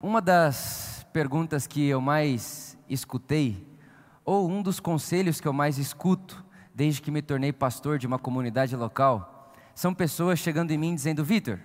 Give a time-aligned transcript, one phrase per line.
[0.00, 3.66] Uma das perguntas que eu mais escutei,
[4.24, 8.16] ou um dos conselhos que eu mais escuto desde que me tornei pastor de uma
[8.16, 11.58] comunidade local, são pessoas chegando em mim dizendo: Vitor,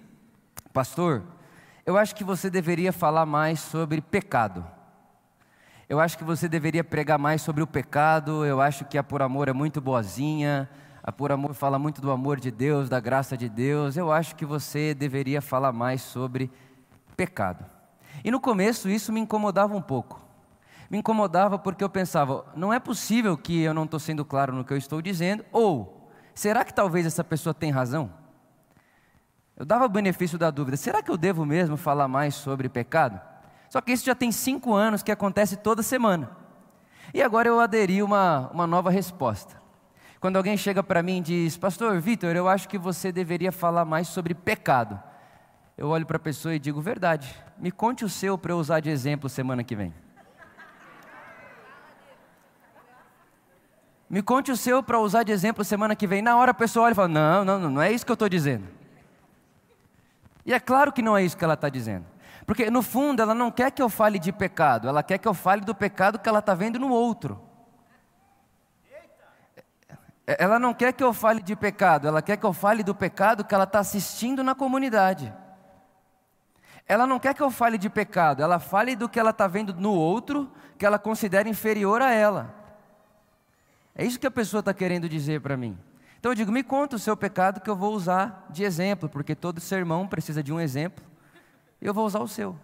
[0.73, 1.21] pastor,
[1.85, 4.65] eu acho que você deveria falar mais sobre pecado.
[5.88, 8.43] Eu acho que você deveria pregar mais sobre o pecado.
[8.43, 10.68] Eu acho que a Por Amor é muito boazinha.
[11.04, 13.95] A Por Amor fala muito do amor de Deus, da graça de Deus.
[13.95, 16.50] Eu acho que você deveria falar mais sobre
[17.15, 17.72] pecado.
[18.23, 20.21] E no começo isso me incomodava um pouco.
[20.89, 24.64] Me incomodava porque eu pensava, não é possível que eu não estou sendo claro no
[24.64, 28.11] que eu estou dizendo, ou será que talvez essa pessoa tem razão?
[29.56, 33.20] Eu dava o benefício da dúvida, será que eu devo mesmo falar mais sobre pecado?
[33.70, 36.30] Só que isso já tem cinco anos que acontece toda semana.
[37.14, 39.61] E agora eu aderi uma, uma nova resposta.
[40.20, 43.84] Quando alguém chega para mim e diz, Pastor Vitor, eu acho que você deveria falar
[43.84, 45.02] mais sobre pecado
[45.77, 48.80] eu olho para a pessoa e digo: verdade, me conte o seu para eu usar
[48.80, 49.94] de exemplo semana que vem.
[54.09, 56.22] Me conte o seu para usar de exemplo semana que vem.
[56.22, 58.30] Na hora a pessoa olha e fala: não, não, não é isso que eu estou
[58.30, 58.67] dizendo.
[60.45, 62.05] E é claro que não é isso que ela está dizendo.
[62.45, 65.33] Porque no fundo ela não quer que eu fale de pecado, ela quer que eu
[65.33, 67.42] fale do pecado que ela está vendo no outro.
[70.26, 73.44] Ela não quer que eu fale de pecado, ela quer que eu fale do pecado
[73.44, 75.33] que ela está assistindo na comunidade.
[76.88, 79.73] Ela não quer que eu fale de pecado, ela fale do que ela está vendo
[79.73, 82.53] no outro, que ela considera inferior a ela.
[83.95, 85.78] É isso que a pessoa está querendo dizer para mim.
[86.20, 89.36] Então eu digo, me conta o seu pecado que eu vou usar de exemplo, porque
[89.36, 91.04] todo sermão precisa de um exemplo,
[91.81, 92.58] e eu vou usar o seu.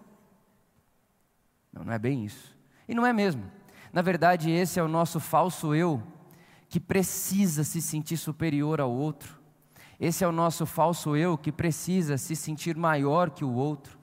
[1.72, 2.56] Não, não é bem isso.
[2.88, 3.44] E não é mesmo.
[3.92, 6.02] Na verdade, esse é o nosso falso eu,
[6.68, 9.38] que precisa se sentir superior ao outro.
[9.98, 13.99] Esse é o nosso falso eu que precisa se sentir maior que o outro.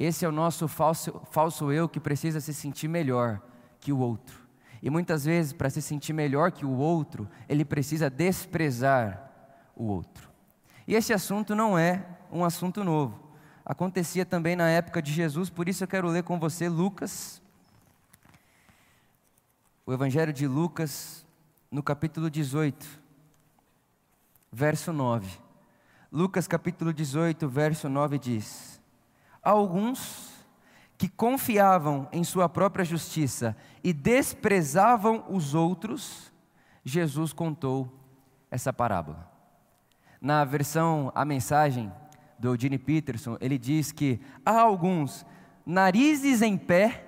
[0.00, 3.42] Esse é o nosso falso, falso eu que precisa se sentir melhor
[3.80, 4.46] que o outro.
[4.80, 9.28] E muitas vezes, para se sentir melhor que o outro, ele precisa desprezar
[9.74, 10.30] o outro.
[10.86, 13.18] E esse assunto não é um assunto novo.
[13.64, 17.42] Acontecia também na época de Jesus, por isso eu quero ler com você Lucas,
[19.84, 21.26] o Evangelho de Lucas,
[21.72, 22.86] no capítulo 18,
[24.52, 25.40] verso 9.
[26.12, 28.77] Lucas capítulo 18, verso 9 diz:
[29.50, 30.28] alguns
[30.96, 36.32] que confiavam em sua própria justiça e desprezavam os outros,
[36.84, 37.88] Jesus contou
[38.50, 39.30] essa parábola.
[40.20, 41.92] Na versão A Mensagem,
[42.38, 45.24] do Eugene Peterson, ele diz que há alguns
[45.64, 47.06] narizes em pé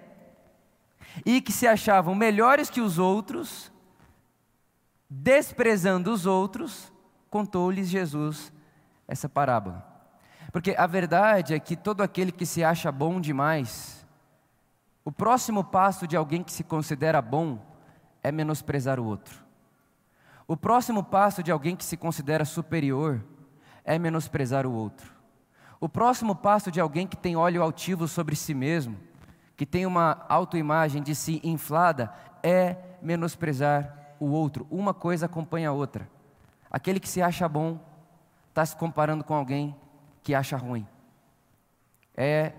[1.26, 3.72] e que se achavam melhores que os outros,
[5.08, 6.92] desprezando os outros,
[7.28, 8.52] contou-lhes Jesus
[9.06, 9.89] essa parábola.
[10.52, 14.04] Porque a verdade é que todo aquele que se acha bom demais,
[15.04, 17.58] o próximo passo de alguém que se considera bom
[18.22, 19.42] é menosprezar o outro.
[20.46, 23.24] O próximo passo de alguém que se considera superior
[23.84, 25.12] é menosprezar o outro.
[25.80, 28.98] O próximo passo de alguém que tem óleo altivo sobre si mesmo,
[29.56, 32.12] que tem uma autoimagem de si inflada,
[32.42, 34.66] é menosprezar o outro.
[34.70, 36.10] Uma coisa acompanha a outra.
[36.70, 37.78] Aquele que se acha bom
[38.48, 39.74] está se comparando com alguém
[40.22, 40.86] que acha ruim.
[42.16, 42.52] É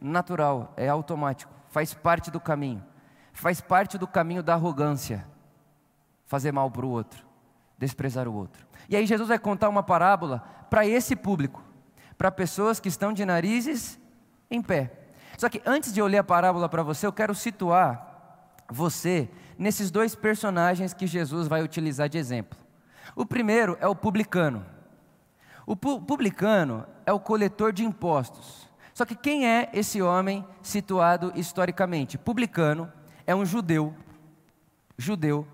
[0.00, 2.84] natural, é automático, faz parte do caminho.
[3.32, 5.24] Faz parte do caminho da arrogância.
[6.26, 7.24] Fazer mal para o outro,
[7.78, 8.66] desprezar o outro.
[8.88, 11.62] E aí Jesus vai contar uma parábola para esse público,
[12.18, 13.98] para pessoas que estão de narizes
[14.50, 14.92] em pé.
[15.38, 19.90] Só que antes de eu ler a parábola para você, eu quero situar você nesses
[19.90, 22.58] dois personagens que Jesus vai utilizar de exemplo.
[23.14, 24.66] O primeiro é o publicano.
[25.68, 28.66] O publicano é o coletor de impostos.
[28.94, 32.16] Só que quem é esse homem situado historicamente?
[32.16, 32.90] Publicano
[33.26, 33.94] é um judeu,
[34.96, 35.46] judeu,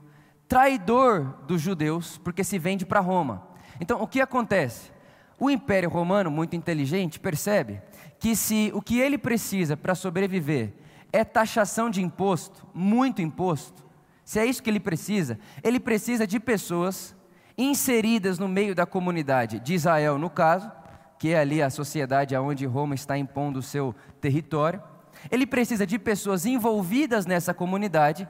[0.47, 3.45] traidor dos judeus, porque se vende para Roma.
[3.81, 4.93] Então, o que acontece?
[5.37, 7.83] O Império Romano, muito inteligente, percebe
[8.21, 10.75] que se o que ele precisa para sobreviver
[11.13, 13.85] é taxação de imposto, muito imposto,
[14.25, 17.17] se é isso que ele precisa, ele precisa de pessoas
[17.57, 20.71] inseridas no meio da comunidade de Israel, no caso,
[21.19, 24.83] que é ali a sociedade aonde Roma está impondo o seu território.
[25.31, 28.29] Ele precisa de pessoas envolvidas nessa comunidade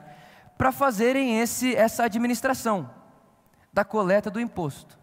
[0.57, 2.89] para fazerem esse, essa administração
[3.73, 4.97] da coleta do imposto.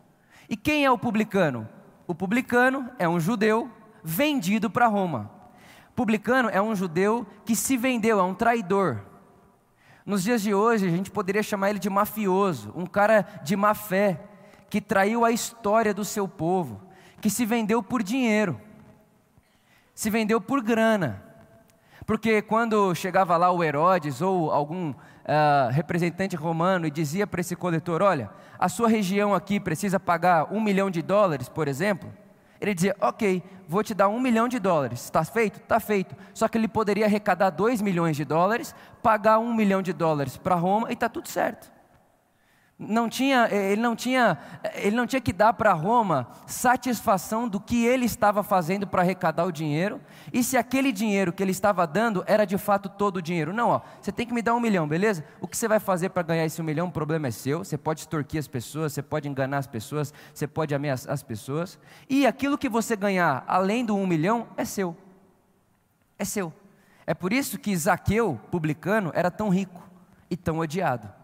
[0.48, 1.68] E quem é o publicano?
[2.06, 3.70] O publicano é um judeu
[4.02, 5.30] vendido para Roma.
[5.94, 9.11] Publicano é um judeu que se vendeu, é um traidor.
[10.04, 13.72] Nos dias de hoje, a gente poderia chamar ele de mafioso, um cara de má
[13.74, 14.20] fé,
[14.68, 16.80] que traiu a história do seu povo,
[17.20, 18.60] que se vendeu por dinheiro,
[19.94, 21.22] se vendeu por grana.
[22.04, 24.94] Porque quando chegava lá o Herodes ou algum uh,
[25.70, 30.60] representante romano e dizia para esse coletor: Olha, a sua região aqui precisa pagar um
[30.60, 32.12] milhão de dólares, por exemplo.
[32.62, 35.02] Ele dizia: Ok, vou te dar um milhão de dólares.
[35.02, 35.58] Está feito?
[35.58, 36.16] Está feito.
[36.32, 38.72] Só que ele poderia arrecadar dois milhões de dólares,
[39.02, 41.72] pagar um milhão de dólares para Roma e está tudo certo
[42.78, 44.38] não tinha, ele, não tinha,
[44.74, 49.44] ele não tinha que dar para Roma satisfação do que ele estava fazendo para arrecadar
[49.44, 50.00] o dinheiro,
[50.32, 53.52] e se aquele dinheiro que ele estava dando era de fato todo o dinheiro.
[53.52, 55.24] Não, ó, você tem que me dar um milhão, beleza?
[55.40, 56.88] O que você vai fazer para ganhar esse um milhão?
[56.88, 57.64] O problema é seu.
[57.64, 61.78] Você pode extorquir as pessoas, você pode enganar as pessoas, você pode ameaçar as pessoas,
[62.08, 64.96] e aquilo que você ganhar além do um milhão é seu.
[66.18, 66.52] É seu.
[67.06, 69.82] É por isso que Zaqueu, publicano, era tão rico
[70.30, 71.21] e tão odiado.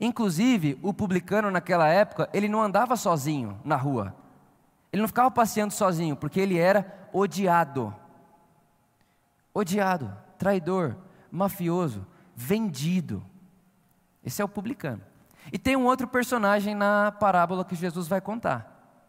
[0.00, 4.14] Inclusive, o publicano naquela época, ele não andava sozinho na rua.
[4.92, 7.94] Ele não ficava passeando sozinho, porque ele era odiado.
[9.54, 10.96] Odiado, traidor,
[11.30, 13.24] mafioso, vendido.
[14.24, 15.02] Esse é o publicano.
[15.52, 19.00] E tem um outro personagem na parábola que Jesus vai contar: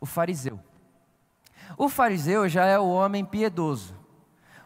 [0.00, 0.60] o fariseu.
[1.76, 3.94] O fariseu já é o homem piedoso.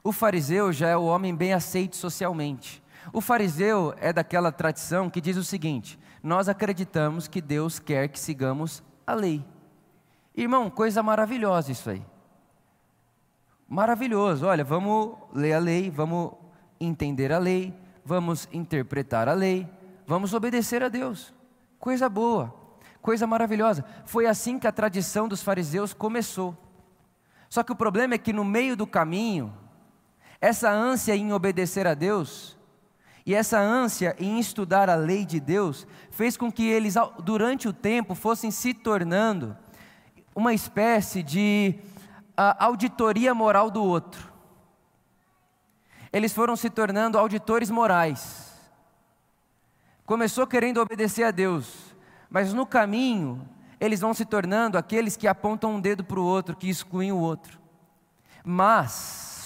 [0.02, 2.84] O fariseu já é o homem bem aceito socialmente.
[3.12, 8.19] O fariseu é daquela tradição que diz o seguinte: nós acreditamos que Deus quer que
[8.19, 9.45] sigamos a lei.
[10.35, 12.05] Irmão, coisa maravilhosa isso aí.
[13.69, 14.47] Maravilhoso.
[14.47, 16.33] Olha, vamos ler a lei, vamos
[16.81, 17.75] entender a lei,
[18.05, 19.69] vamos interpretar a lei,
[20.07, 21.33] vamos obedecer a Deus.
[21.79, 22.55] Coisa boa,
[23.00, 23.85] coisa maravilhosa.
[24.05, 26.57] Foi assim que a tradição dos fariseus começou.
[27.49, 29.55] Só que o problema é que no meio do caminho,
[30.41, 32.57] essa ânsia em obedecer a Deus
[33.26, 37.73] e essa ânsia em estudar a lei de Deus fez com que eles, durante o
[37.73, 39.56] tempo, fossem se tornando
[40.35, 41.75] uma espécie de
[42.37, 44.32] auditoria moral do outro.
[46.12, 48.53] Eles foram se tornando auditores morais.
[50.05, 51.97] Começou querendo obedecer a Deus,
[52.29, 53.49] mas no caminho
[53.81, 57.19] eles vão se tornando aqueles que apontam um dedo para o outro, que excluem o
[57.19, 57.59] outro.
[58.44, 58.93] Mas,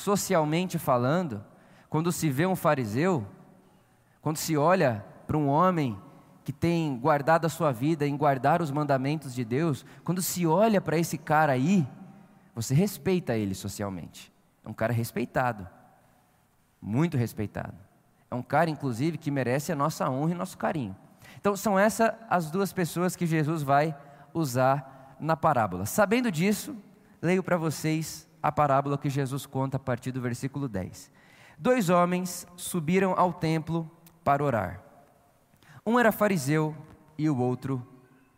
[0.03, 1.45] socialmente falando,
[1.89, 3.27] quando se vê um fariseu,
[4.21, 5.99] quando se olha para um homem
[6.45, 10.81] que tem guardado a sua vida em guardar os mandamentos de Deus, quando se olha
[10.81, 11.87] para esse cara aí,
[12.55, 14.33] você respeita ele socialmente.
[14.65, 15.69] É um cara respeitado,
[16.81, 17.77] muito respeitado.
[18.31, 20.97] É um cara, inclusive, que merece a nossa honra e nosso carinho.
[21.41, 23.97] Então, são essas as duas pessoas que Jesus vai
[24.35, 25.87] usar na parábola.
[25.87, 26.77] Sabendo disso,
[27.21, 31.11] leio para vocês a parábola que Jesus conta a partir do versículo 10.
[31.59, 33.91] Dois homens subiram ao templo
[34.29, 34.83] para orar.
[35.87, 36.77] Um era fariseu
[37.17, 37.83] e o outro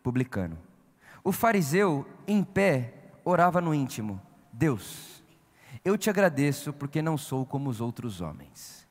[0.05, 0.57] publicano.
[1.25, 2.95] O fariseu, em pé,
[3.25, 4.23] orava no íntimo:
[4.53, 5.21] Deus,
[5.85, 8.87] eu te agradeço porque não sou como os outros homens.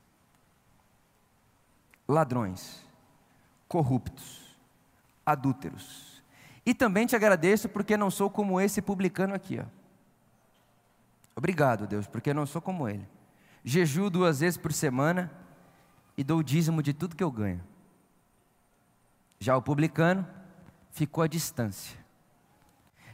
[2.06, 2.86] Ladrões,
[3.66, 4.54] corruptos,
[5.24, 6.22] adúlteros.
[6.66, 9.58] E também te agradeço porque não sou como esse publicano aqui.
[9.58, 9.64] Ó.
[11.34, 13.08] Obrigado, Deus, porque não sou como ele.
[13.64, 15.40] Jejuo duas vezes por semana
[16.20, 17.64] e dou o dízimo de tudo que eu ganho.
[19.38, 20.28] Já o publicano
[20.90, 21.98] ficou à distância.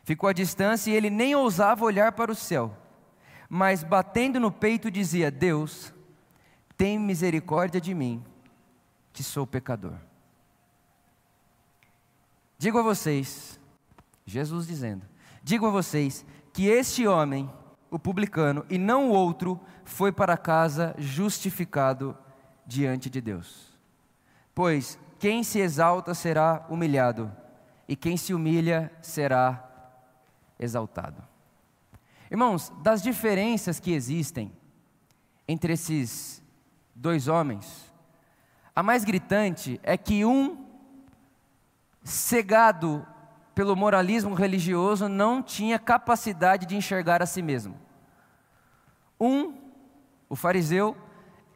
[0.02, 2.76] Ficou à distância e ele nem ousava olhar para o céu,
[3.48, 5.94] mas batendo no peito dizia: Deus,
[6.76, 8.24] tem misericórdia de mim,
[9.12, 9.94] que sou pecador.
[12.58, 13.60] Digo a vocês,
[14.24, 15.06] Jesus dizendo:
[15.44, 17.48] Digo a vocês que este homem,
[17.88, 22.18] o publicano, e não o outro, foi para casa justificado
[22.66, 23.72] diante de Deus.
[24.54, 27.30] Pois quem se exalta será humilhado,
[27.88, 29.62] e quem se humilha será
[30.58, 31.22] exaltado.
[32.30, 34.52] Irmãos, das diferenças que existem
[35.46, 36.42] entre esses
[36.94, 37.92] dois homens,
[38.74, 40.66] a mais gritante é que um,
[42.02, 43.06] cegado
[43.56, 47.74] pelo moralismo religioso, não tinha capacidade de enxergar a si mesmo.
[49.18, 49.54] Um,
[50.28, 50.94] o fariseu,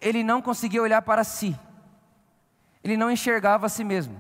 [0.01, 1.59] ele não conseguia olhar para si,
[2.83, 4.17] ele não enxergava a si mesmo.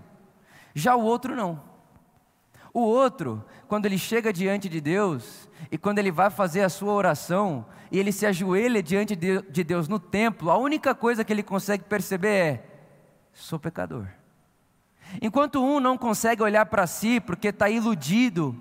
[0.74, 1.62] Já o outro não.
[2.72, 6.92] O outro, quando ele chega diante de Deus, e quando ele vai fazer a sua
[6.92, 11.42] oração, e ele se ajoelha diante de Deus no templo, a única coisa que ele
[11.42, 12.64] consegue perceber é:
[13.32, 14.06] sou pecador.
[15.20, 18.54] Enquanto um não consegue olhar para si, porque está iludido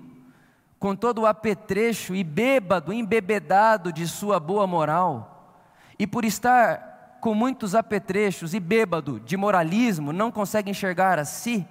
[0.80, 5.62] com todo o apetrecho e bêbado, embebedado de sua boa moral,
[5.98, 6.89] e por estar
[7.20, 11.66] com muitos apetrechos e bêbado de moralismo, não consegue enxergar a si,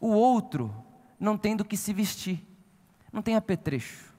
[0.00, 0.74] o outro
[1.18, 2.42] não tem do que se vestir,
[3.12, 4.12] não tem apetrecho.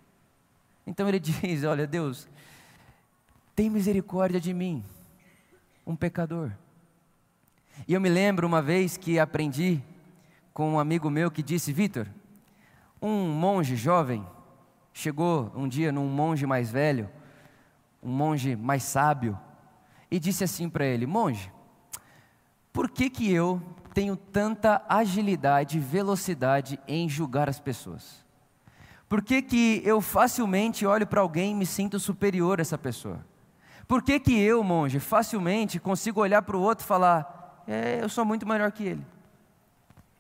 [0.86, 2.28] Então ele diz: Olha, Deus,
[3.56, 4.84] tem misericórdia de mim,
[5.86, 6.52] um pecador.
[7.88, 9.82] E eu me lembro uma vez que aprendi
[10.54, 12.08] com um amigo meu que disse: Vitor,
[13.02, 14.26] um monge jovem
[14.94, 17.10] chegou um dia num monge mais velho,
[18.02, 19.38] um monge mais sábio,
[20.16, 21.52] e disse assim para ele: Monge,
[22.72, 23.62] por que, que eu
[23.94, 28.24] tenho tanta agilidade e velocidade em julgar as pessoas?
[29.10, 33.26] Por que, que eu facilmente olho para alguém e me sinto superior a essa pessoa?
[33.90, 38.08] Por que, que eu, monge, facilmente consigo olhar para o outro e falar, é, eu
[38.08, 39.06] sou muito melhor que ele?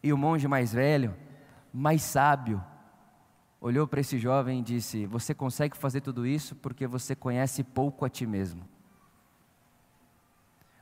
[0.03, 1.15] E o monge mais velho,
[1.73, 2.61] mais sábio,
[3.61, 8.03] olhou para esse jovem e disse: Você consegue fazer tudo isso porque você conhece pouco
[8.03, 8.74] a ti mesmo.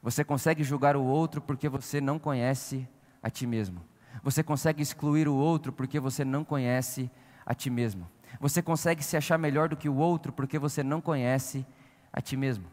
[0.04, 2.86] Você consegue julgar o outro porque você não conhece
[3.22, 3.82] a ti mesmo.
[4.22, 7.10] Você consegue excluir o outro porque você não conhece
[7.46, 8.06] a ti mesmo.
[8.38, 11.66] Você consegue se achar melhor do que o outro porque você não conhece
[12.12, 12.66] a ti mesmo.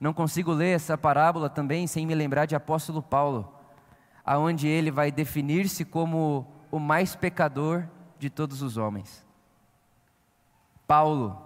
[0.00, 3.52] Não consigo ler essa parábola também sem me lembrar de apóstolo Paulo,
[4.24, 7.88] aonde ele vai definir-se como o mais pecador
[8.20, 9.26] de todos os homens.
[10.86, 11.42] Paulo,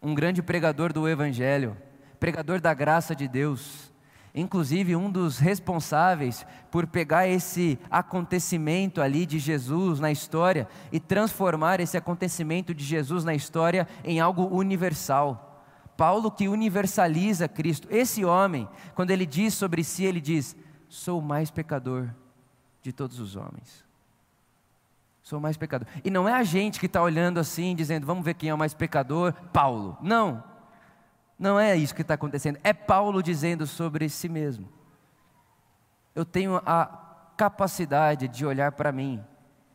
[0.00, 1.76] um grande pregador do evangelho,
[2.22, 3.90] pregador da graça de Deus,
[4.32, 11.80] inclusive um dos responsáveis por pegar esse acontecimento ali de Jesus na história e transformar
[11.80, 15.66] esse acontecimento de Jesus na história em algo universal.
[15.96, 17.88] Paulo que universaliza Cristo.
[17.90, 20.54] Esse homem, quando ele diz sobre si, ele diz:
[20.88, 22.08] Sou o mais pecador
[22.82, 23.84] de todos os homens.
[25.24, 25.88] Sou o mais pecador.
[26.04, 28.58] E não é a gente que está olhando assim, dizendo, vamos ver quem é o
[28.58, 29.98] mais pecador, Paulo.
[30.00, 30.51] Não.
[31.42, 32.60] Não é isso que está acontecendo.
[32.62, 34.68] É Paulo dizendo sobre si mesmo.
[36.14, 36.86] Eu tenho a
[37.36, 39.20] capacidade de olhar para mim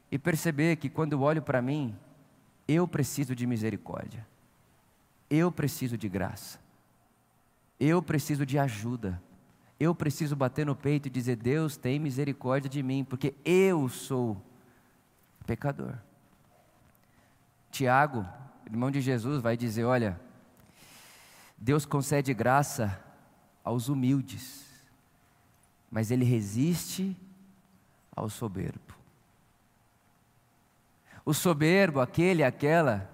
[0.09, 1.93] e perceber que quando eu olho para mim,
[2.69, 4.25] eu preciso de misericórdia.
[5.29, 6.57] Eu preciso de graça.
[7.77, 9.21] Eu preciso de ajuda.
[9.77, 14.41] Eu preciso bater no peito e dizer: Deus tem misericórdia de mim, porque eu sou
[15.45, 15.95] pecador.
[17.69, 18.25] Tiago,
[18.65, 20.17] irmão de Jesus, vai dizer: Olha,
[21.57, 22.99] Deus concede graça
[23.63, 24.65] aos humildes,
[25.89, 27.17] mas Ele resiste
[28.15, 28.95] ao soberbo.
[31.25, 33.09] O soberbo, aquele, aquela,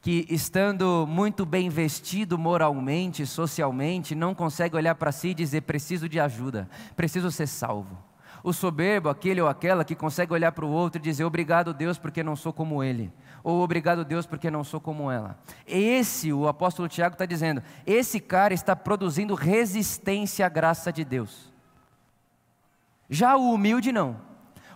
[0.00, 6.08] que estando muito bem vestido moralmente, socialmente, não consegue olhar para si e dizer: preciso
[6.08, 7.98] de ajuda, preciso ser salvo.
[8.42, 11.98] O soberbo, aquele ou aquela que consegue olhar para o outro e dizer: obrigado, Deus,
[11.98, 15.38] porque não sou como ele ou obrigado Deus porque não sou como ela.
[15.66, 21.52] Esse, o apóstolo Tiago está dizendo, esse cara está produzindo resistência à graça de Deus.
[23.08, 24.20] Já o humilde não.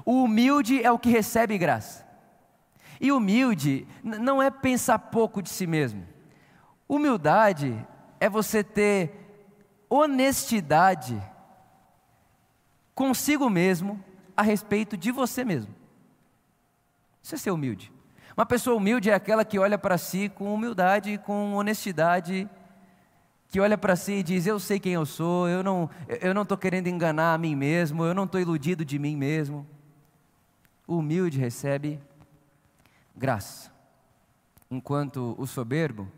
[0.04, 2.04] O humilde é o que recebe graça.
[3.00, 6.06] E humilde não é pensar pouco de si mesmo.
[6.88, 7.87] Humildade
[8.18, 9.21] é você ter
[9.88, 11.21] honestidade
[12.94, 14.02] consigo mesmo
[14.37, 15.75] a respeito de você mesmo.
[17.23, 17.93] Isso é ser humilde.
[18.36, 22.48] Uma pessoa humilde é aquela que olha para si com humildade, com honestidade,
[23.48, 25.88] que olha para si e diz: Eu sei quem eu sou, eu não
[26.20, 29.64] eu não estou querendo enganar a mim mesmo, eu não estou iludido de mim mesmo.
[30.86, 32.00] O humilde recebe
[33.14, 33.70] graça,
[34.68, 36.10] enquanto o soberbo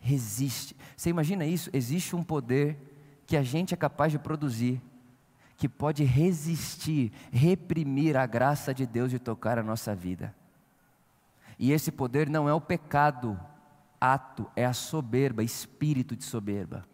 [0.00, 0.74] resiste.
[0.96, 1.68] Você imagina isso?
[1.72, 2.78] Existe um poder
[3.26, 4.80] que a gente é capaz de produzir,
[5.58, 10.34] que pode resistir, reprimir a graça de Deus de tocar a nossa vida.
[11.58, 13.38] E esse poder não é o pecado,
[14.00, 16.84] ato, é a soberba, espírito de soberba.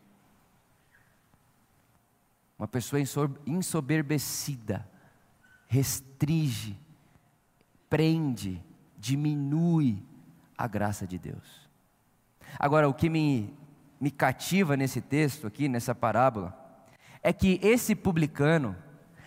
[2.58, 3.00] Uma pessoa
[3.46, 4.86] ensoberbecida
[5.66, 6.76] restringe,
[7.88, 8.62] prende,
[8.98, 10.02] diminui
[10.58, 11.70] a graça de Deus.
[12.58, 13.54] Agora, o que me,
[14.00, 16.54] me cativa nesse texto aqui, nessa parábola,
[17.22, 18.76] é que esse publicano,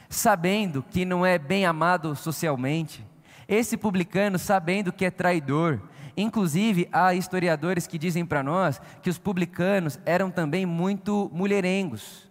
[0.09, 3.05] sabendo que não é bem amado socialmente,
[3.53, 5.79] esse publicano, sabendo que é traidor,
[6.15, 12.29] inclusive há historiadores que dizem para nós que os publicanos eram também muito mulherengos.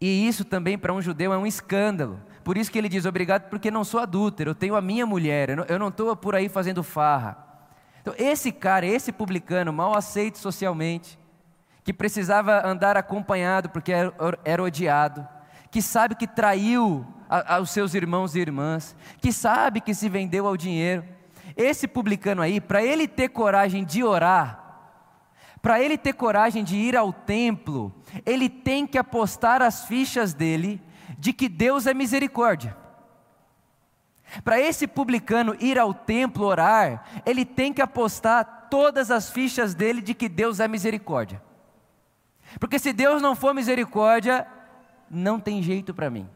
[0.00, 2.20] E isso também para um judeu é um escândalo.
[2.44, 5.48] Por isso que ele diz: Obrigado, porque não sou adúltero, eu tenho a minha mulher,
[5.68, 7.36] eu não estou por aí fazendo farra.
[8.00, 11.18] Então, esse cara, esse publicano, mal aceito socialmente,
[11.82, 14.12] que precisava andar acompanhado porque era,
[14.44, 15.26] era odiado,
[15.70, 20.56] que sabe que traiu aos seus irmãos e irmãs, que sabe que se vendeu ao
[20.56, 21.04] dinheiro.
[21.56, 24.64] Esse publicano aí, para ele ter coragem de orar,
[25.60, 27.92] para ele ter coragem de ir ao templo,
[28.24, 30.80] ele tem que apostar as fichas dele
[31.18, 32.76] de que Deus é misericórdia.
[34.44, 40.00] Para esse publicano ir ao templo orar, ele tem que apostar todas as fichas dele
[40.00, 41.42] de que Deus é misericórdia.
[42.60, 44.46] Porque se Deus não for misericórdia,
[45.10, 46.28] não tem jeito para mim.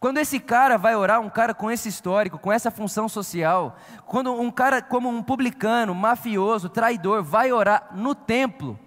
[0.00, 4.32] Quando esse cara vai orar, um cara com esse histórico, com essa função social, quando
[4.32, 8.78] um cara como um publicano, mafioso, traidor, vai orar no templo,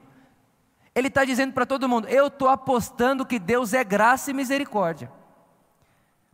[0.95, 5.11] ele está dizendo para todo mundo: eu estou apostando que Deus é graça e misericórdia.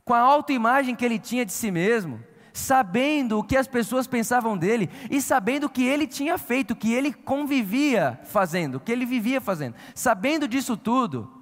[0.06, 2.24] Com a autoimagem que ele tinha de si mesmo,
[2.54, 6.76] sabendo o que as pessoas pensavam dele e sabendo o que ele tinha feito, o
[6.76, 11.39] que ele convivia fazendo, o que ele vivia fazendo, sabendo disso tudo,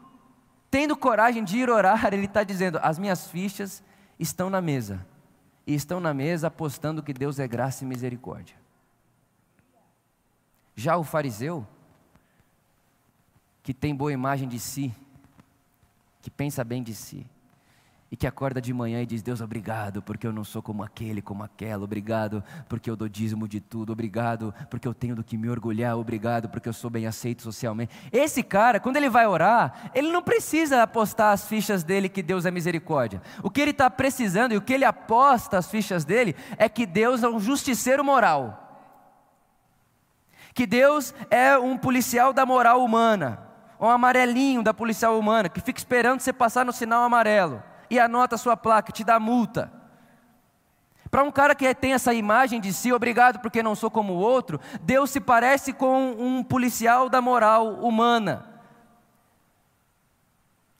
[0.69, 3.83] tendo coragem de ir orar, ele está dizendo: as minhas fichas
[4.19, 5.05] estão na mesa.
[5.65, 8.55] E estão na mesa apostando que Deus é graça e misericórdia.
[10.75, 11.67] Já o fariseu,
[13.63, 14.93] que tem boa imagem de si,
[16.21, 17.27] que pensa bem de si,
[18.11, 21.21] e que acorda de manhã e diz: Deus, obrigado, porque eu não sou como aquele,
[21.21, 25.37] como aquela, obrigado, porque eu dou dízimo de tudo, obrigado, porque eu tenho do que
[25.37, 27.93] me orgulhar, obrigado, porque eu sou bem aceito socialmente.
[28.11, 32.45] Esse cara, quando ele vai orar, ele não precisa apostar as fichas dele que Deus
[32.45, 33.21] é misericórdia.
[33.43, 36.85] O que ele está precisando e o que ele aposta as fichas dele é que
[36.85, 38.63] Deus é um justiceiro moral.
[40.53, 43.39] Que Deus é um policial da moral humana,
[43.79, 48.35] um amarelinho da policial humana, que fica esperando você passar no sinal amarelo e anota
[48.35, 49.71] a sua placa, te dá multa.
[51.09, 54.17] Para um cara que tem essa imagem de si, obrigado porque não sou como o
[54.17, 58.45] outro, Deus se parece com um policial da moral humana.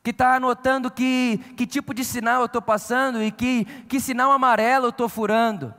[0.04, 4.32] Que está anotando que, que tipo de sinal eu estou passando e que, que sinal
[4.32, 5.74] amarelo eu estou furando.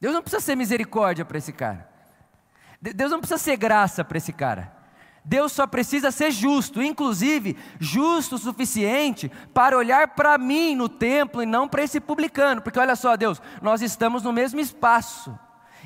[0.00, 1.88] Deus não precisa ser misericórdia para esse cara.
[2.80, 4.77] Deus não precisa ser graça para esse cara.
[5.28, 11.42] Deus só precisa ser justo, inclusive justo o suficiente para olhar para mim no templo
[11.42, 15.38] e não para esse publicano, porque olha só, Deus, nós estamos no mesmo espaço.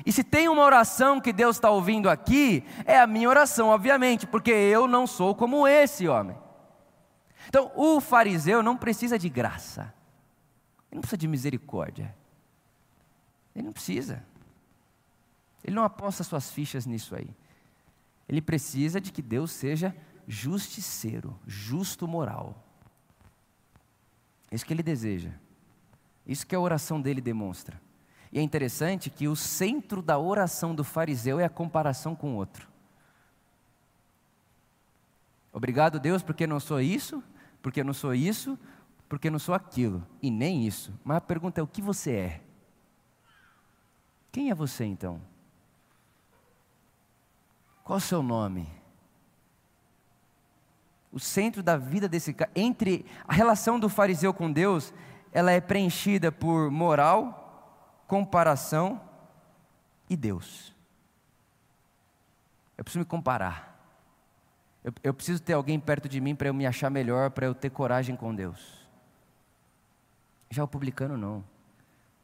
[0.05, 4.25] E se tem uma oração que Deus está ouvindo aqui, é a minha oração, obviamente,
[4.25, 6.37] porque eu não sou como esse homem.
[7.49, 9.93] Então, o fariseu não precisa de graça,
[10.89, 12.15] ele não precisa de misericórdia,
[13.53, 14.23] ele não precisa,
[15.65, 17.29] ele não aposta suas fichas nisso aí.
[18.27, 19.95] Ele precisa de que Deus seja
[20.27, 22.63] justiceiro, justo moral.
[24.49, 25.31] É isso que ele deseja.
[26.25, 27.81] Isso que a oração dele demonstra.
[28.31, 32.35] E é interessante que o centro da oração do fariseu é a comparação com o
[32.35, 32.67] outro.
[35.51, 37.23] Obrigado, Deus, porque não sou isso,
[37.61, 38.57] porque não sou isso,
[39.07, 40.91] porque não sou aquilo, e nem isso.
[41.03, 42.41] Mas a pergunta é: o que você é?
[44.31, 45.21] Quem é você então?
[47.83, 48.67] Qual o seu nome?
[51.11, 54.93] O centro da vida desse cara, entre a relação do fariseu com Deus,
[55.31, 59.01] ela é preenchida por moral, comparação
[60.09, 60.73] e Deus.
[62.77, 63.73] Eu preciso me comparar.
[64.83, 67.53] Eu, eu preciso ter alguém perto de mim para eu me achar melhor, para eu
[67.53, 68.83] ter coragem com Deus.
[70.49, 71.43] Já o publicano não.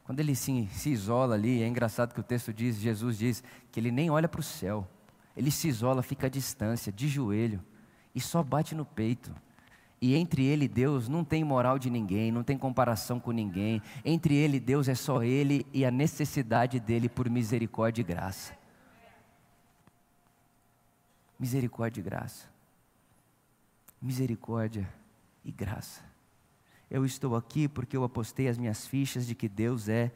[0.04, 3.78] Quando ele se, se isola ali, é engraçado que o texto diz, Jesus diz, que
[3.78, 4.88] ele nem olha para o céu.
[5.36, 7.62] Ele se isola, fica à distância, de joelho,
[8.14, 9.34] e só bate no peito.
[10.00, 13.82] E entre ele e Deus não tem moral de ninguém, não tem comparação com ninguém.
[14.04, 18.58] Entre ele e Deus é só ele e a necessidade dele por misericórdia e graça.
[21.38, 22.48] Misericórdia e graça.
[24.00, 24.88] Misericórdia
[25.44, 26.02] e graça.
[26.90, 30.10] Eu estou aqui porque eu apostei as minhas fichas de que Deus é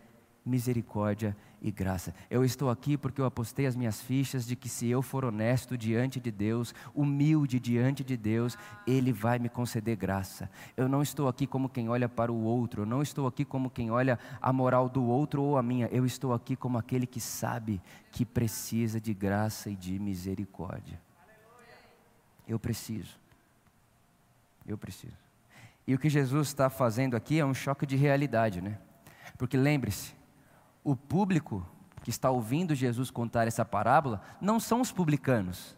[0.45, 2.15] misericórdia e graça.
[2.31, 5.79] Eu estou aqui porque eu apostei as minhas fichas de que se eu for honesto
[5.79, 10.51] diante de Deus, humilde diante de Deus, Ele vai me conceder graça.
[10.77, 13.71] Eu não estou aqui como quem olha para o outro, eu não estou aqui como
[13.71, 17.21] quem olha a moral do outro ou a minha, eu estou aqui como aquele que
[17.21, 17.81] sabe
[18.13, 21.01] que precisa de graça e de misericórdia.
[22.47, 23.19] Eu preciso.
[24.67, 25.17] Eu preciso.
[25.87, 28.79] E o que Jesus está fazendo aqui é um choque de realidade, né?
[29.37, 30.15] Porque lembre-se,
[30.85, 31.67] o público
[32.03, 35.75] que está ouvindo Jesus contar essa parábola não são os publicanos,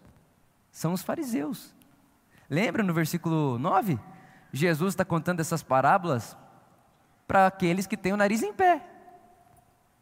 [0.73, 1.75] são os fariseus.
[2.51, 3.99] Lembra no versículo 9?
[4.53, 6.37] Jesus está contando essas parábolas
[7.27, 8.85] para aqueles que têm o nariz em pé.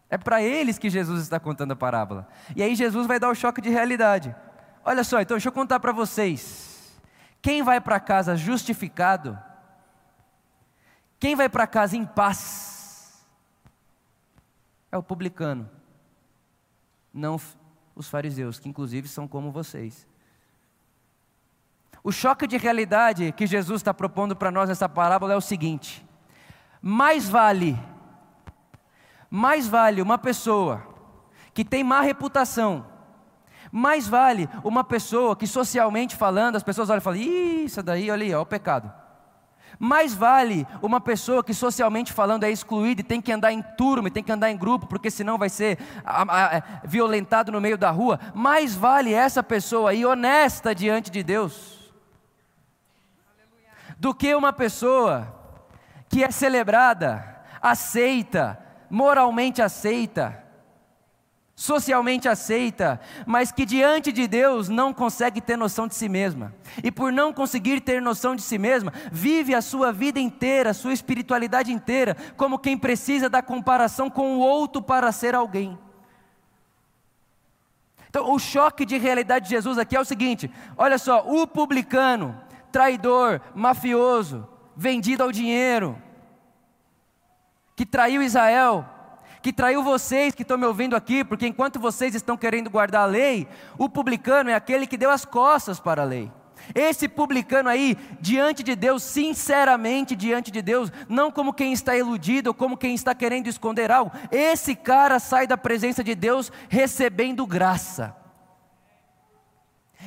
[0.08, 2.28] É para eles que Jesus está contando a parábola.
[2.54, 4.34] E aí Jesus vai dar o choque de realidade.
[4.84, 6.98] Olha só, então deixa eu contar para vocês.
[7.42, 9.38] Quem vai para casa justificado,
[11.18, 12.74] quem vai para casa em paz,
[14.94, 15.68] é o publicano,
[17.12, 17.40] não
[17.96, 20.06] os fariseus, que inclusive são como vocês.
[22.02, 26.06] O choque de realidade que Jesus está propondo para nós nessa parábola é o seguinte:
[26.80, 27.76] mais vale,
[29.28, 30.86] mais vale uma pessoa
[31.52, 32.86] que tem má reputação,
[33.72, 38.08] Mais vale uma pessoa que socialmente falando, as pessoas olham e falam, Ih, isso daí,
[38.12, 39.03] olha aí, ó, o pecado.
[39.78, 44.10] Mais vale uma pessoa que socialmente falando é excluída e tem que andar em turma,
[44.10, 46.22] tem que andar em grupo, porque senão vai ser a,
[46.56, 48.20] a, violentado no meio da rua.
[48.34, 51.84] Mais vale essa pessoa aí honesta diante de Deus
[53.98, 55.34] do que uma pessoa
[56.10, 58.58] que é celebrada, aceita,
[58.90, 60.43] moralmente aceita,
[61.56, 66.52] socialmente aceita, mas que diante de Deus não consegue ter noção de si mesma.
[66.82, 70.74] E por não conseguir ter noção de si mesma, vive a sua vida inteira, a
[70.74, 75.78] sua espiritualidade inteira, como quem precisa da comparação com o outro para ser alguém.
[78.08, 82.40] Então, o choque de realidade de Jesus aqui é o seguinte: olha só, o publicano,
[82.70, 86.00] traidor, mafioso, vendido ao dinheiro,
[87.74, 88.88] que traiu Israel,
[89.44, 93.04] que traiu vocês que estão me ouvindo aqui, porque enquanto vocês estão querendo guardar a
[93.06, 96.32] lei, o publicano é aquele que deu as costas para a lei.
[96.74, 102.48] Esse publicano aí, diante de Deus, sinceramente diante de Deus, não como quem está iludido
[102.48, 107.46] ou como quem está querendo esconder algo, esse cara sai da presença de Deus recebendo
[107.46, 108.16] graça.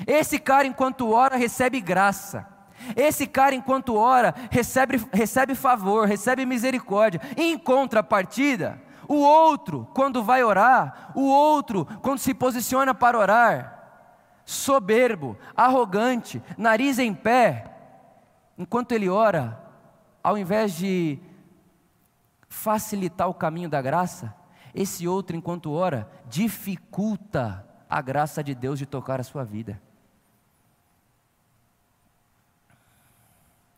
[0.08, 2.48] Esse cara, enquanto ora, recebe graça.
[2.96, 7.22] Esse cara, enquanto ora, recebe, recebe favor, recebe misericórdia.
[7.38, 15.38] Em contrapartida, o outro, quando vai orar, o outro, quando se posiciona para orar, soberbo,
[15.56, 17.74] arrogante, nariz em pé,
[18.58, 19.62] enquanto ele ora,
[20.24, 21.20] ao invés de
[22.50, 24.36] facilitar o caminho da graça,
[24.74, 29.82] esse outro, enquanto ora, dificulta a graça de Deus de tocar a sua vida.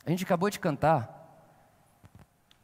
[0.06, 1.19] A gente acabou de cantar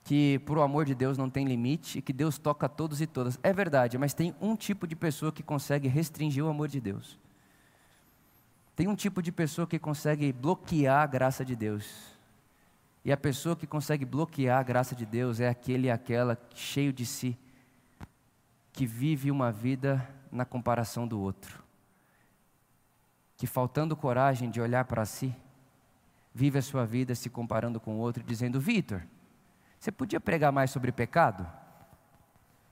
[0.05, 3.07] que por o amor de Deus não tem limite e que Deus toca todos e
[3.07, 3.39] todas.
[3.41, 7.17] É verdade, mas tem um tipo de pessoa que consegue restringir o amor de Deus.
[8.75, 12.13] Tem um tipo de pessoa que consegue bloquear a graça de Deus.
[13.03, 16.93] E a pessoa que consegue bloquear a graça de Deus é aquele e aquela cheio
[16.93, 17.35] de si,
[18.71, 21.63] que vive uma vida na comparação do outro.
[23.37, 25.35] Que faltando coragem de olhar para si,
[26.31, 29.01] vive a sua vida se comparando com o outro, dizendo: Vitor,
[29.85, 31.47] você podia pregar mais sobre pecado?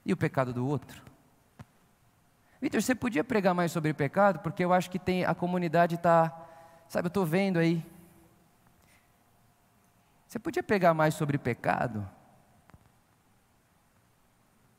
[0.04, 1.04] E o pecado do outro?
[2.60, 4.39] Vitor, você podia pregar mais sobre pecado?
[4.39, 6.36] Porque eu acho que tem, a comunidade está,
[6.88, 7.86] sabe, eu estou vendo aí.
[10.28, 12.04] Você podia pregar mais sobre pecado?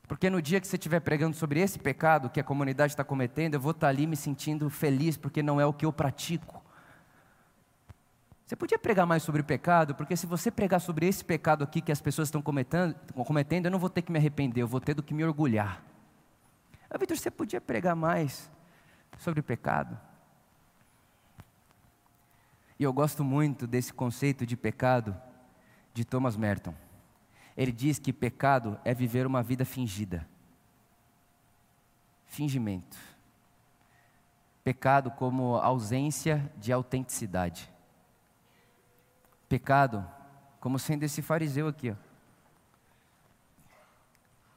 [0.05, 3.53] Porque no dia que você estiver pregando sobre esse pecado que a comunidade está cometendo,
[3.53, 6.64] eu vou estar tá ali me sentindo feliz, porque não é o que eu pratico.
[8.45, 11.91] Você podia pregar mais sobre pecado, porque se você pregar sobre esse pecado aqui que
[11.91, 14.93] as pessoas estão cometendo, cometendo eu não vou ter que me arrepender, eu vou ter
[14.93, 15.83] do que me orgulhar.
[16.87, 18.51] Ah, Vitor, você podia pregar mais
[19.17, 19.99] sobre pecado?
[22.77, 25.19] E eu gosto muito desse conceito de pecado
[25.91, 26.75] de Thomas Merton.
[27.57, 30.27] Ele diz que pecado é viver uma vida fingida.
[32.27, 32.97] Fingimento.
[34.63, 37.73] Pecado como ausência de autenticidade.
[39.47, 40.05] Pecado,
[40.59, 41.95] como sendo esse fariseu aqui, ó,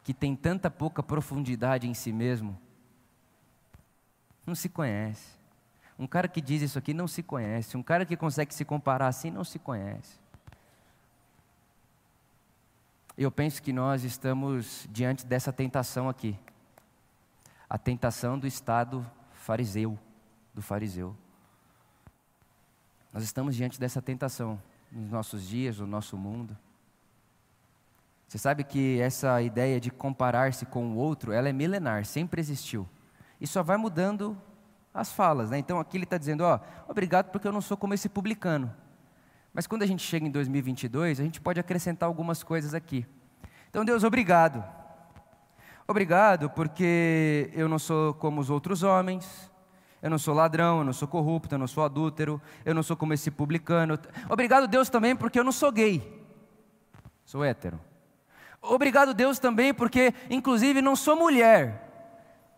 [0.02, 2.58] que tem tanta pouca profundidade em si mesmo,
[4.46, 5.36] não se conhece.
[5.98, 7.76] Um cara que diz isso aqui não se conhece.
[7.76, 10.18] Um cara que consegue se comparar assim não se conhece.
[13.18, 16.38] Eu penso que nós estamos diante dessa tentação aqui.
[17.68, 19.98] A tentação do estado fariseu,
[20.54, 21.14] do fariseu.
[23.12, 26.56] Nós estamos diante dessa tentação nos nossos dias, no nosso mundo.
[28.26, 32.86] Você sabe que essa ideia de comparar-se com o outro, ela é milenar, sempre existiu.
[33.40, 34.36] E só vai mudando
[34.92, 35.58] as falas, né?
[35.58, 38.74] Então aqui ele está dizendo, ó, obrigado porque eu não sou como esse publicano.
[39.52, 43.06] Mas quando a gente chega em 2022, a gente pode acrescentar algumas coisas aqui.
[43.70, 44.62] Então Deus, obrigado.
[45.86, 49.50] Obrigado porque eu não sou como os outros homens,
[50.00, 52.96] eu não sou ladrão, eu não sou corrupto, eu não sou adúltero, eu não sou
[52.96, 53.98] como esse publicano.
[54.28, 56.24] Obrigado, Deus, também, porque eu não sou gay,
[57.24, 57.80] sou hétero.
[58.60, 61.88] Obrigado, Deus, também, porque, inclusive, não sou mulher.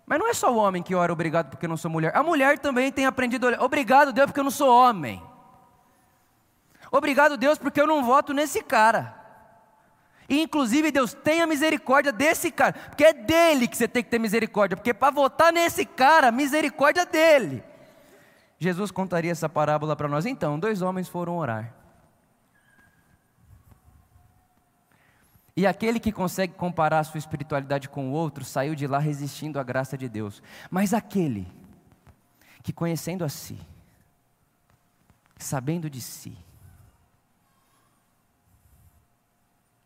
[0.06, 2.16] Mas não é só o homem que ora obrigado porque não sou mulher.
[2.16, 3.62] A mulher também tem aprendido a orar.
[3.62, 5.22] Obrigado, Deus, porque eu não sou homem.
[6.90, 9.19] Obrigado, Deus, porque eu não voto nesse cara.
[10.30, 14.76] Inclusive, Deus, tenha misericórdia desse cara, porque é dele que você tem que ter misericórdia,
[14.76, 17.64] porque para votar nesse cara, misericórdia dele.
[18.56, 20.26] Jesus contaria essa parábola para nós.
[20.26, 21.74] Então, dois homens foram orar.
[25.56, 29.58] E aquele que consegue comparar a sua espiritualidade com o outro saiu de lá resistindo
[29.58, 30.40] à graça de Deus.
[30.70, 31.48] Mas aquele
[32.62, 33.58] que conhecendo a si,
[35.36, 36.36] sabendo de si,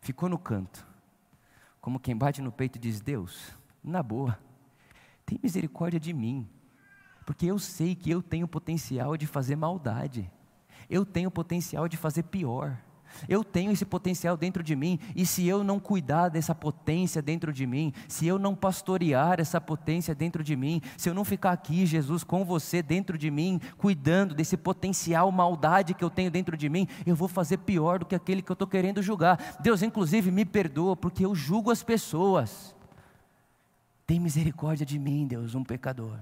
[0.05, 0.85] ficou no canto,
[1.81, 4.37] como quem bate no peito e diz: Deus, na boa,
[5.25, 6.47] tem misericórdia de mim,
[7.25, 10.31] porque eu sei que eu tenho potencial de fazer maldade,
[10.87, 12.79] eu tenho potencial de fazer pior.
[13.27, 17.51] Eu tenho esse potencial dentro de mim, e se eu não cuidar dessa potência dentro
[17.53, 21.51] de mim, se eu não pastorear essa potência dentro de mim, se eu não ficar
[21.51, 26.57] aqui, Jesus, com você dentro de mim, cuidando desse potencial maldade que eu tenho dentro
[26.57, 29.57] de mim, eu vou fazer pior do que aquele que eu estou querendo julgar.
[29.59, 32.75] Deus, inclusive, me perdoa, porque eu julgo as pessoas.
[34.05, 36.19] Tem misericórdia de mim, Deus, um pecador.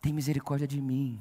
[0.00, 1.20] Tem misericórdia de mim.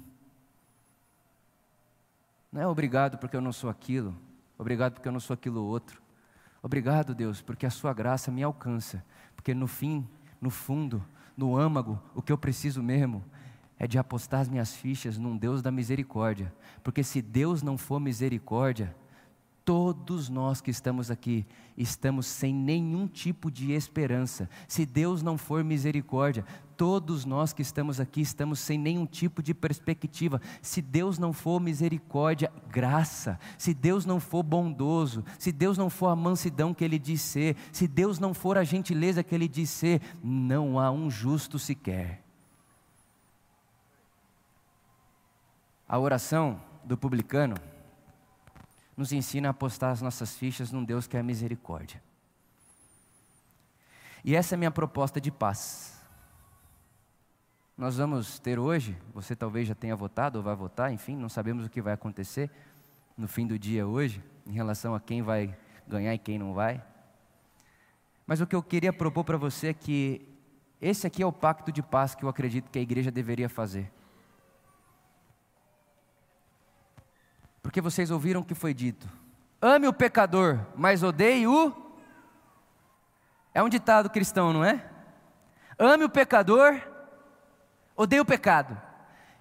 [2.52, 4.16] Não é obrigado porque eu não sou aquilo,
[4.58, 6.02] obrigado porque eu não sou aquilo outro.
[6.62, 9.04] Obrigado, Deus, porque a Sua graça me alcança,
[9.36, 10.08] porque no fim,
[10.42, 11.04] no fundo,
[11.38, 13.24] no âmago, o que eu preciso mesmo
[13.78, 18.00] é de apostar as minhas fichas num Deus da misericórdia, porque se Deus não for
[18.00, 18.94] misericórdia,
[19.70, 21.46] Todos nós que estamos aqui
[21.78, 24.50] estamos sem nenhum tipo de esperança.
[24.68, 26.44] Se Deus não for misericórdia,
[26.76, 30.42] todos nós que estamos aqui estamos sem nenhum tipo de perspectiva.
[30.60, 33.40] Se Deus não for misericórdia, graça.
[33.60, 37.56] Se Deus não for bondoso, se Deus não for a mansidão que Ele diz ser,
[37.72, 42.24] se Deus não for a gentileza que Ele diz ser, não há um justo sequer.
[45.88, 47.54] A oração do publicano
[49.00, 52.04] nos ensina a apostar as nossas fichas num Deus que é misericórdia.
[54.26, 55.98] E essa é a minha proposta de paz.
[57.78, 61.66] Nós vamos ter hoje, você talvez já tenha votado ou vai votar, enfim, não sabemos
[61.66, 62.52] o que vai acontecer
[63.18, 65.58] no fim do dia hoje, em relação a quem vai
[65.88, 66.84] ganhar e quem não vai.
[68.28, 70.28] Mas o que eu queria propor para você é que
[70.82, 73.90] esse aqui é o pacto de paz que eu acredito que a igreja deveria fazer.
[77.70, 79.08] Porque vocês ouviram o que foi dito:
[79.62, 81.72] ame o pecador, mas odeie o.
[83.54, 84.84] É um ditado cristão, não é?
[85.78, 86.82] Ame o pecador,
[87.96, 88.76] odeie o pecado.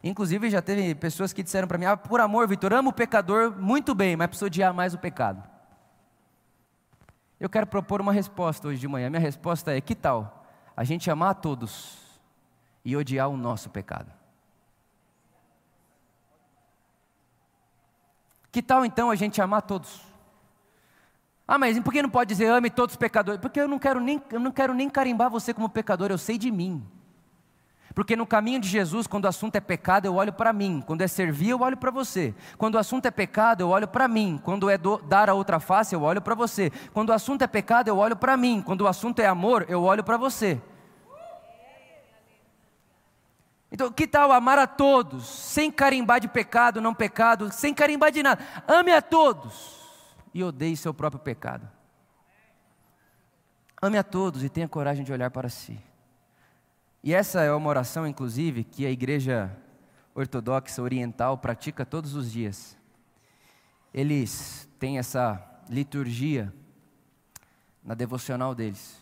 [0.04, 3.58] Inclusive, já teve pessoas que disseram para mim: ah, por amor, Vitor, amo o pecador
[3.58, 5.42] muito bem, mas preciso odiar mais o pecado.
[7.40, 9.08] Eu quero propor uma resposta hoje de manhã.
[9.08, 10.44] Minha resposta é: que tal
[10.76, 12.20] a gente amar a todos
[12.84, 14.17] e odiar o nosso pecado?
[18.50, 20.00] Que tal então a gente amar todos?
[21.46, 23.40] Ah, mas por que não pode dizer ame todos os pecadores?
[23.40, 26.36] Porque eu não quero nem, eu não quero nem carimbar você como pecador, eu sei
[26.36, 26.86] de mim.
[27.94, 30.82] Porque no caminho de Jesus, quando o assunto é pecado, eu olho para mim.
[30.86, 32.34] Quando é servir, eu olho para você.
[32.56, 34.38] Quando o assunto é pecado, eu olho para mim.
[34.44, 36.70] Quando é do, dar a outra face, eu olho para você.
[36.92, 38.62] Quando o assunto é pecado, eu olho para mim.
[38.64, 40.60] Quando o assunto é amor, eu olho para você.
[43.70, 48.22] Então, que tal amar a todos, sem carimbar de pecado, não pecado, sem carimbar de
[48.22, 48.42] nada?
[48.66, 49.78] Ame a todos
[50.32, 51.68] e odeie seu próprio pecado.
[53.80, 55.78] Ame a todos e tenha coragem de olhar para si.
[57.02, 59.54] E essa é uma oração, inclusive, que a igreja
[60.14, 62.76] ortodoxa oriental pratica todos os dias.
[63.94, 66.52] Eles têm essa liturgia
[67.84, 69.00] na devocional deles.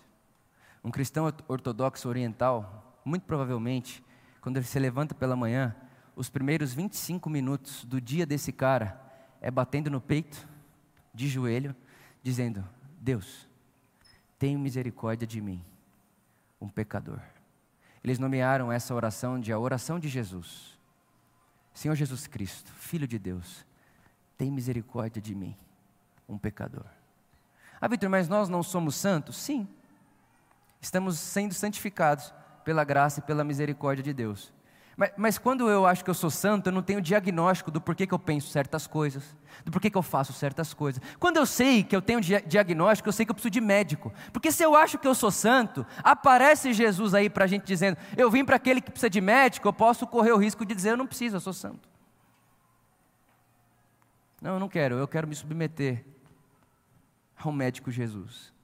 [0.85, 4.05] Um cristão ortodoxo oriental, muito provavelmente,
[4.47, 5.75] quando ele se levanta pela manhã,
[6.15, 8.97] os primeiros 25 minutos do dia desse cara
[9.41, 10.47] é batendo no peito,
[11.13, 11.75] de joelho,
[12.23, 12.65] dizendo:
[13.01, 13.49] Deus,
[14.39, 15.61] tenha misericórdia de mim,
[16.61, 17.19] um pecador.
[18.05, 20.79] Eles nomearam essa oração de a oração de Jesus.
[21.75, 23.67] Senhor Jesus Cristo, Filho de Deus,
[24.39, 25.57] tem misericórdia de mim,
[26.29, 26.87] um pecador.
[27.81, 29.39] Ah, Vitor, mas nós não somos santos?
[29.39, 29.67] Sim,
[30.81, 32.33] estamos sendo santificados
[32.67, 34.53] pela graça e pela misericórdia de Deus.
[34.97, 38.09] Mas, mas, quando eu acho que eu sou santo, eu não tenho diagnóstico do porquê
[38.09, 41.01] que eu penso certas coisas, do porquê que eu faço certas coisas.
[41.21, 44.13] Quando eu sei que eu tenho diagnóstico, eu sei que eu preciso de médico.
[44.33, 47.99] Porque se eu acho que eu sou santo, aparece Jesus aí para a gente dizendo:
[48.17, 50.91] eu vim para aquele que precisa de médico, eu posso correr o risco de dizer:
[50.91, 51.89] eu não preciso, eu sou santo.
[54.43, 56.05] Não, eu não quero, eu quero me submeter
[57.39, 58.56] ao médico Jesus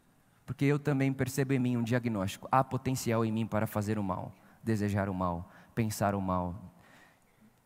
[0.47, 2.49] porque eu também percebo em mim um diagnóstico.
[2.51, 6.55] Há potencial em mim para fazer o mal, desejar o mal, pensar o mal,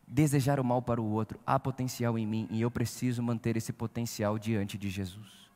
[0.07, 1.39] desejar o mal para o outro.
[1.45, 5.47] Há potencial em mim e eu preciso manter esse potencial diante de Jesus.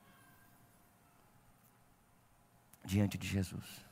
[2.84, 3.86] Diante de Jesus.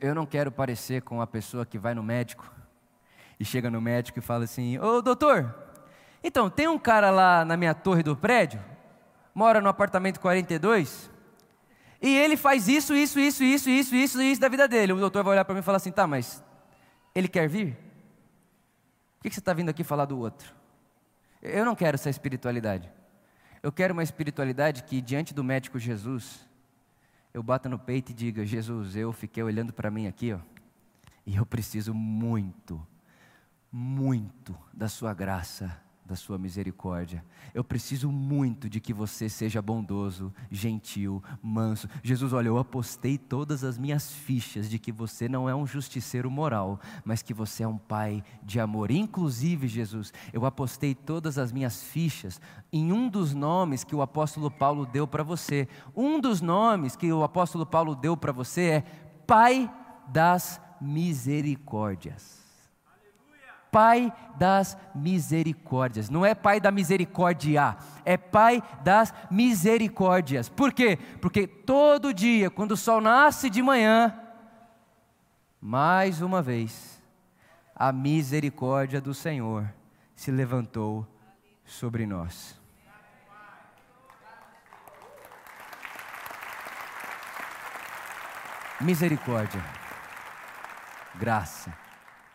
[0.00, 2.50] Eu não quero parecer com a pessoa que vai no médico
[3.38, 5.54] e chega no médico e fala assim: Ô doutor,
[6.22, 8.64] então tem um cara lá na minha torre do prédio,
[9.34, 11.17] mora no apartamento 42
[12.00, 14.92] e ele faz isso, isso, isso, isso, isso, isso, isso da vida dele.
[14.92, 16.42] O doutor vai olhar para mim e falar assim: tá, mas
[17.14, 17.76] ele quer vir?
[19.18, 20.54] Por que você está vindo aqui falar do outro?
[21.42, 22.90] Eu não quero essa espiritualidade.
[23.62, 26.46] Eu quero uma espiritualidade que, diante do médico Jesus,
[27.34, 30.38] eu bata no peito e diga: Jesus, eu fiquei olhando para mim aqui, ó,
[31.26, 32.86] e eu preciso muito,
[33.72, 37.22] muito da Sua graça da sua misericórdia.
[37.52, 41.86] Eu preciso muito de que você seja bondoso, gentil, manso.
[42.02, 46.30] Jesus, olha, eu apostei todas as minhas fichas de que você não é um justiceiro
[46.30, 48.90] moral, mas que você é um pai de amor.
[48.90, 52.40] Inclusive, Jesus, eu apostei todas as minhas fichas
[52.72, 55.68] em um dos nomes que o apóstolo Paulo deu para você.
[55.94, 58.80] Um dos nomes que o apóstolo Paulo deu para você é
[59.26, 59.70] Pai
[60.08, 62.37] das misericórdias.
[63.70, 66.08] Pai das misericórdias.
[66.08, 70.48] Não é Pai da misericórdia, é Pai das misericórdias.
[70.48, 70.98] Por quê?
[71.20, 74.14] Porque todo dia, quando o sol nasce de manhã,
[75.60, 77.02] mais uma vez,
[77.74, 79.68] a misericórdia do Senhor
[80.14, 81.06] se levantou
[81.64, 82.58] sobre nós.
[88.80, 89.62] Misericórdia,
[91.16, 91.87] graça